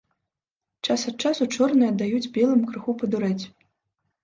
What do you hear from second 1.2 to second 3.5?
часу чорныя даюць белым крыху падурэць.